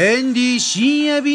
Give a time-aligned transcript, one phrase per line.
[0.00, 1.32] エンディ深夜便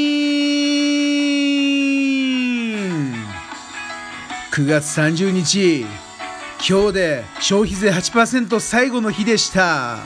[4.53, 5.81] 9月30日
[6.65, 9.97] 今日で消費税8%最後の日でした。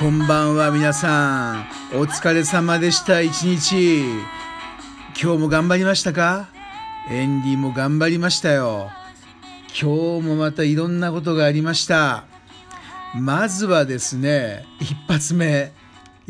[0.00, 1.66] こんばんは皆さん。
[1.92, 4.00] お疲れ様でした一日。
[5.22, 6.48] 今日も頑張りましたか？
[7.10, 8.90] エンディも頑張りましたよ。
[9.78, 12.24] 今日もまたいろんなことがありました。
[13.14, 15.76] まずはですね一発目。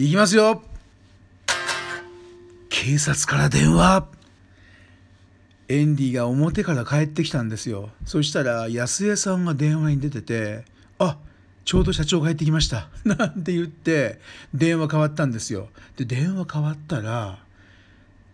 [0.01, 0.63] いきますよ
[2.71, 4.07] 警察から電話
[5.67, 10.65] エンディが表から帰ってきたんですよそしたら安江さんが電話に出てて
[11.01, 11.19] 「あ
[11.65, 14.21] ちょうど社長帰ってきました」 なんて言って
[14.55, 17.41] 電話変わったんですよで電話変わったら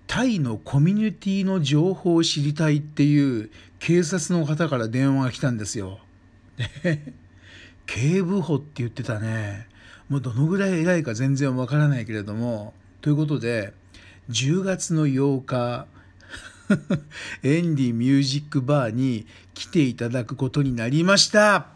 [0.07, 5.99] タイのコミュニティの情報を知りたいっていう警察の方から電話が来たんですよ。
[7.87, 9.73] 警部補って言ってたね。
[10.09, 12.75] もうどのぐらい偉いか全然わからないけれども。
[13.01, 13.73] ということで、
[14.31, 15.87] 10月の8日、
[17.43, 21.69] エンディミュージックバーに来ていただくことになりました。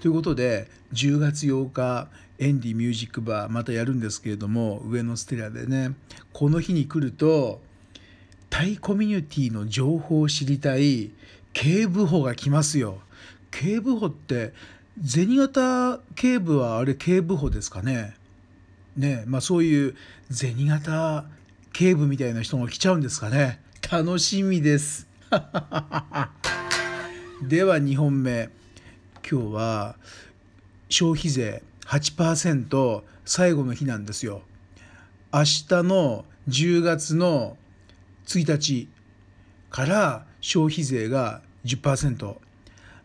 [0.00, 5.92] ということで、10月8日、エンディミュージックバーまたやるんですけれども上野ステラでね
[6.32, 7.60] この日に来ると
[8.48, 11.10] タイコミュニティの情報を知りたい
[11.52, 13.00] 警部補が来ますよ
[13.50, 14.52] 警部補って
[15.04, 18.14] 銭形警部はあれ警部補ですかね
[18.96, 19.96] ねまあそういう
[20.30, 21.24] 銭形
[21.72, 23.60] 警部みたいな人が来ちゃうんですかね
[23.90, 25.06] 楽しみです
[27.42, 28.50] では2本目
[29.30, 29.96] 今日は
[30.88, 34.42] 消費税8%最後の日なんですよ。
[35.32, 37.56] 明日の10月の
[38.26, 38.88] 1日
[39.70, 42.36] から消費税が10%。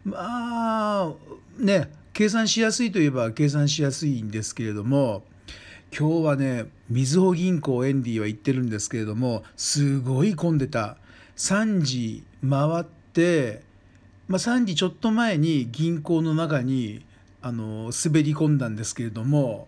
[0.06, 1.14] まあ
[1.58, 5.24] ね計算しやすいといえば計算しやすいんですけれども
[5.97, 10.97] 今日はねみずほ銀行エンディは行ってるんですけれどもすごい混んでた。
[11.36, 13.63] 3時回って、
[14.28, 17.03] まあ、3時ちょっと前に銀行の中に
[17.42, 19.68] あの滑り込んだんですけれども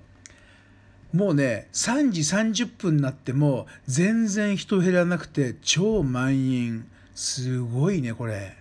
[1.12, 6.88] もうね3時30分になっても全然人減らなくて超満員。
[7.16, 8.58] すごいねこれ。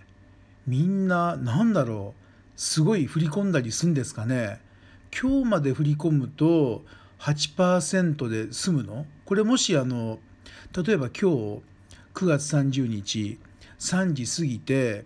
[0.67, 2.21] みんななんだろう
[2.59, 4.59] すごい振り込んだりすんですかね。
[5.17, 6.83] 今日まで振り込むと
[7.19, 9.05] 8%で済むの？
[9.25, 10.19] これもしあの
[10.75, 11.61] 例えば今日
[12.13, 13.39] 9月30日
[13.79, 15.05] 3時過ぎて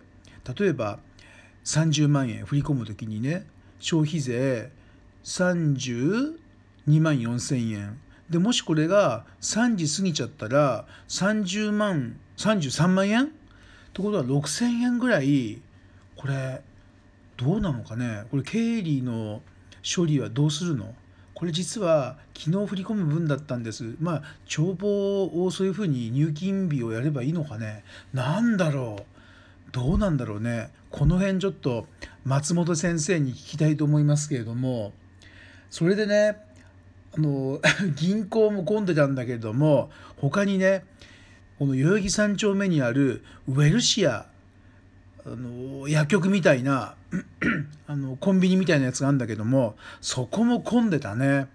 [0.58, 0.98] 例えば
[1.64, 3.46] 30万円振り込む時にね
[3.80, 4.70] 消費税
[5.24, 6.36] 32
[7.00, 8.00] 万4千円。
[8.30, 13.32] でもしこれが3時過ぎちゃったら30万33万円？
[13.90, 15.60] ってことは6,000円ぐらい
[16.16, 16.62] これ
[17.36, 18.24] どうなのかね？
[18.30, 19.42] これ経理の
[19.82, 20.94] 処理はどうするの？
[21.34, 23.96] これ実は昨日振り込む分だったんです。
[24.00, 27.82] まあ帳簿をそういうふうに入金日をやればいいのかね？
[28.12, 29.72] 何だろう？
[29.72, 30.70] どうなんだろうね？
[30.90, 31.86] この辺ちょっと
[32.24, 34.92] 松本先生に聞きたいと思いますけれども。
[35.70, 36.36] それでね
[37.16, 37.60] あの
[37.96, 40.84] 銀行も混んでたんだけれども他にね
[41.60, 44.24] この代々木三丁目にあるウェルシア
[45.26, 46.94] あの薬局みたいな
[47.86, 51.48] あのコンビニみたいなやつがあるんだけどもそこも混んでたね。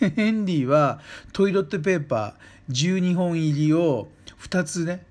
[0.00, 0.98] ヘンリーは
[1.32, 4.08] トイレットペーパー12本入りを
[4.40, 5.04] 2つね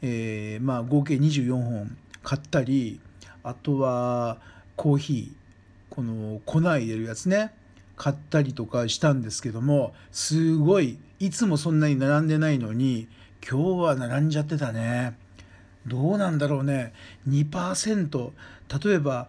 [0.00, 3.00] えー、まあ合計24本買ったり
[3.42, 4.38] あとは
[4.76, 7.52] コーヒーこの粉入れるやつね
[7.96, 13.08] 買ったりとかしたんですけどもすごいいつもそんなに並んでないのに
[13.48, 15.16] 今日は並んじゃってたね
[15.86, 16.92] どうなんだろうね
[17.28, 18.30] 2%
[18.84, 19.28] 例えば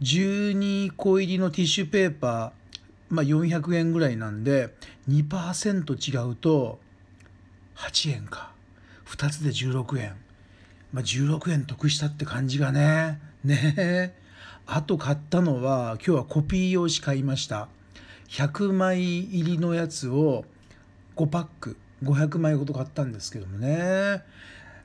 [0.00, 4.74] 12個入りのティッシュペーパー、まあ、400円ぐらいなんで
[5.08, 6.78] 2%違うと
[7.74, 8.52] 8円か
[9.08, 10.16] 2つで16円。
[10.92, 13.20] まあ、16円得したって感じがね。
[13.44, 14.14] ね
[14.66, 17.68] あと買ったのは、今日はコピー用紙買いました。
[18.28, 20.44] 100枚入りのやつを
[21.16, 24.22] 5パック、500枚ほど買ったんですけどもね。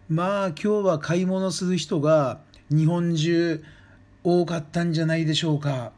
[0.09, 2.39] まあ今日は買い物する人が
[2.69, 3.63] 日本中
[4.23, 5.91] 多かったんじゃないでしょうか。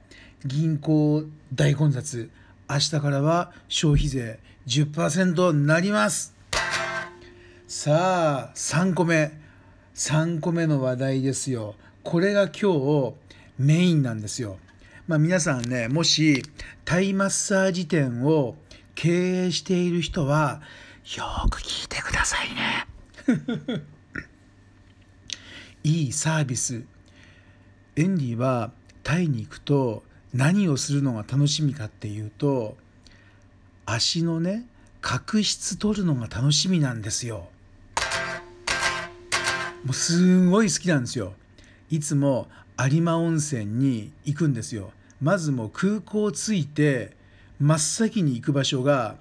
[0.46, 1.24] 銀行
[1.54, 2.30] 大混雑。
[2.70, 6.36] 明日からは消費税10%になります。
[7.68, 9.32] さあ3個目
[9.96, 11.74] 3個目の話題ですよ
[12.04, 13.14] これが今日
[13.58, 14.60] メインなんですよ
[15.08, 16.44] まあ皆さんねもし
[16.86, 18.56] タイマッサージ店を
[18.94, 20.62] 経営している人は
[21.14, 22.88] よく聞いてくださいね。
[25.84, 26.84] いいサービス。
[27.96, 28.72] エンディは
[29.04, 30.04] タイに行くと
[30.34, 32.76] 何をするのが楽しみかっていうと
[33.86, 34.66] 足のね
[35.00, 37.50] 角質取るのが楽しみなんですよ。
[39.84, 41.36] もうすごい好きなんですよ。
[41.92, 42.48] いつも
[42.80, 44.92] 有馬温泉に行くんですよ。
[45.22, 47.16] まずもう空港着いて
[47.60, 49.18] 真っ先に行く場所が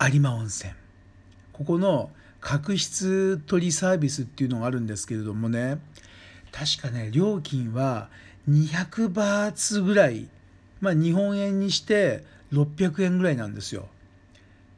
[0.00, 0.79] 有馬温泉。
[1.60, 2.08] ここの
[2.40, 5.78] 角質取りサービスっていうのがあるんですけれどもね
[6.52, 8.08] 確かね料金は
[8.48, 10.30] 200バーツぐらい
[10.80, 12.24] まあ日本円にして
[12.54, 13.88] 600円ぐらいなんですよ。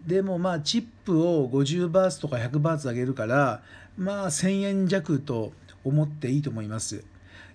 [0.04, 3.62] でもまあチップを50バーツとか100バーツあげるから
[3.96, 5.52] まあ1000円弱と
[5.84, 7.04] 思っていいと思います。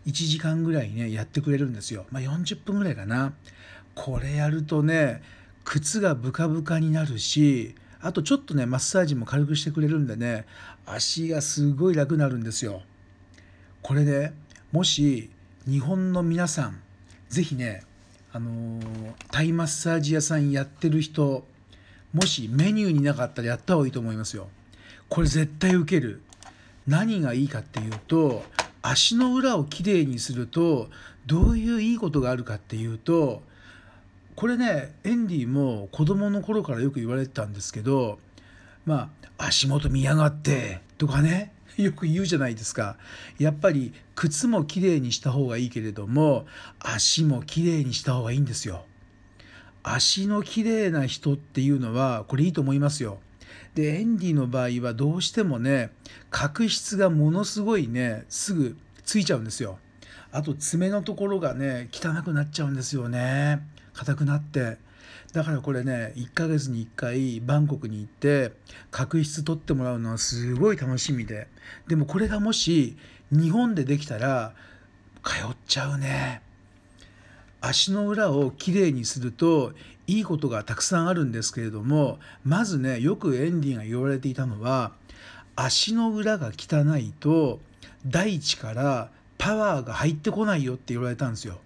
[0.05, 2.05] 1時間ぐらいねやってくれるんですよ。
[2.11, 3.33] まあ40分ぐらいかな。
[3.93, 5.21] これやるとね
[5.65, 10.45] 靴がブカブカになるしあとちょっとねマッサージも軽くしてくれるんでね
[10.85, 12.81] 足がすごい楽になるんですよ。
[13.81, 14.33] これね
[14.71, 15.29] もし
[15.67, 16.81] 日本の皆さん
[17.29, 17.83] 是非ね
[18.33, 21.45] あのー、タイマッサージ屋さんやってる人
[22.13, 24.49] もしメニューになかったらやった方がいいと思いますよ。
[25.09, 26.21] これ絶対受ける。
[26.87, 28.43] 何がいいかっていうと
[28.81, 30.89] 足の裏をきれいにすると
[31.25, 33.43] どういういいことがあるかっていうと
[34.37, 38.19] これねエンディも子供の頃からよく言われてたんですけど
[38.85, 42.97] まあ足元見やがってとかね よく言うじゃないですか。
[43.39, 46.45] やっぱり靴もきれいにした方がいいけれども
[46.79, 48.85] 足もきれいにした方がいいんですよ。
[49.81, 53.19] 足のきれいな人っていうのはこれいいと思いますよ。
[53.73, 55.91] でエンディの場合はどうしてもね
[56.29, 59.79] 角質がものすごいねすぐついちゃうんですよ。
[60.37, 63.59] あと爪のところがね汚くなっちゃうんですよね。
[63.93, 64.77] 硬くなって。
[65.33, 68.51] だからこれね1ヶ月に1回バンコクに行って
[68.91, 71.47] 角質取ってもらうのはすごい楽しみで。
[71.87, 72.97] でもこれがもし
[73.31, 74.53] 日本でできたら
[75.23, 76.43] 通っちゃうね。
[77.59, 79.73] 足の裏をきれいにすると
[80.05, 84.91] いいことがたくさんあるんですけれどもまずねよくエンディが言われていたのは
[85.55, 87.59] 足の裏が汚いと
[88.05, 91.59] 大地からパワーが入ってこないよって言われたんですよ。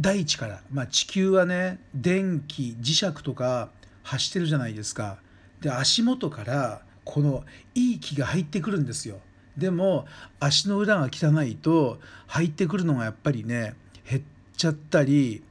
[0.00, 3.70] 大地から、まあ、地球はね電気磁石とか
[4.02, 5.18] 発してるじゃないですか。
[5.60, 9.20] で足元からこのいい気が入ってくるんですよ。
[9.56, 10.06] でも
[10.40, 13.74] 足の裏が汚いと入ってくるのがやっぱりね
[14.08, 14.22] 減っ
[14.56, 15.44] ちゃったり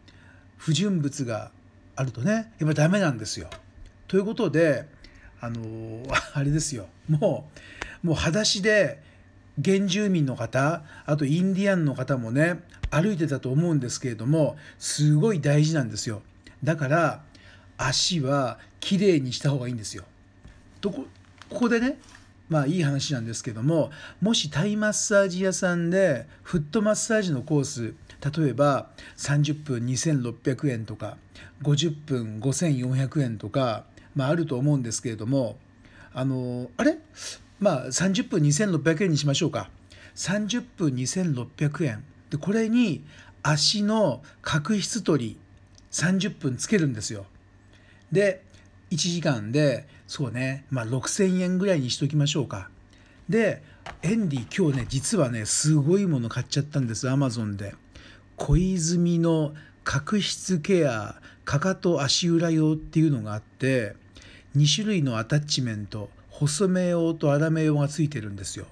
[0.57, 1.51] 不純物が
[1.95, 3.49] あるとねやっぱダメなんですよ。
[4.07, 4.88] ということで
[5.39, 6.03] あの
[6.33, 7.49] あれですよも
[8.03, 9.01] うもう裸足で
[9.63, 16.21] 原住民の方あとインディアンの方もね歩いてたと思うんですけれどもすごい大事なんですよ
[16.63, 17.23] だから
[17.77, 20.03] 足はきれいにした方がいいんですよ。
[20.81, 21.05] とこ
[21.50, 21.97] こでね
[22.50, 23.91] まあいい話なんですけども
[24.21, 27.94] もしタイマッサージ屋さんでフットマッサージのコース
[28.38, 31.17] 例えば30分2600円とか
[31.61, 33.85] 50分5400円とか、
[34.15, 35.57] まあ、あると思うんですけれども
[36.13, 36.97] あのあれ？
[37.63, 39.69] まあ30分2600円にしましょうか。
[40.15, 43.06] 30分2600円でこれに
[43.42, 45.38] 足の角質取り
[45.92, 47.25] 30分つけるんですよ。
[48.12, 48.44] で
[48.92, 52.69] 1時間でそうねまあ6000円ぐらいにしときましょうか。
[53.30, 53.64] で
[54.02, 57.76] エンディ今日ね実はねすごいもの買っちゃったんですアマゾンで。
[58.35, 59.54] 小泉の
[59.85, 63.95] 角質ケアかかと足裏用っていうのがあって
[64.57, 68.66] 2種類のアタッチメント細め用と粗め用がついてるんですよ。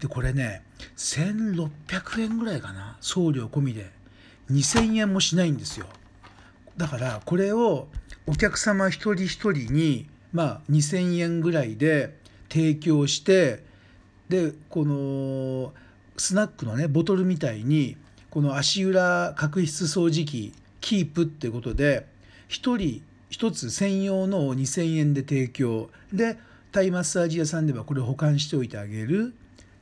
[0.00, 0.62] でこれね
[0.96, 3.90] 1600円ぐらいかな送料込みで。
[4.50, 5.86] 2000円もしないんですよ。
[6.76, 7.88] だからこれを
[8.26, 12.16] お客様一人一人にまあ2000円ぐらいで
[12.48, 13.64] 提供して
[14.28, 15.72] でこの
[16.16, 17.96] スナックのねボトルみたいに
[18.30, 22.06] この足裏角質掃除機キープってことで
[22.48, 25.90] 1人1つ専用のを2,000円で提供。
[26.12, 26.38] で
[26.76, 29.32] タイマッサージ屋さんではこれを保管しておいてあげる。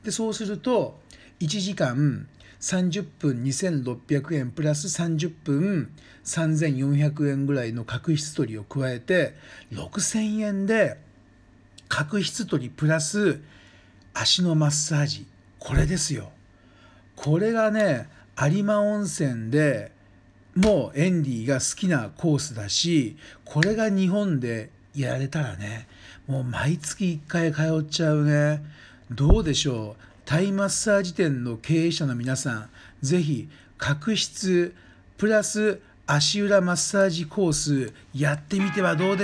[0.05, 0.97] でそうすると
[1.41, 2.25] 1時間
[2.61, 5.91] 30分2600円プラス30分
[6.23, 9.33] 3400円ぐらいの角質取りを加えて
[9.73, 10.97] 6000円で
[11.89, 13.41] 角質取りプラス
[14.13, 15.27] 足のマッサージ。
[15.59, 16.31] これですよ。
[17.17, 18.07] これがね
[18.41, 19.91] 有馬温泉で
[20.55, 25.89] もうエンディが好きなコースだしこれが日本でやられたらね
[26.27, 28.63] もう毎月1回通っちゃうね。
[29.11, 30.01] どうでしょう？
[30.25, 32.69] タイマッサージ店の経営者の皆さん
[33.03, 34.73] 是非角質
[35.17, 39.23] プラス足裏マッサージコースやってみてはどうで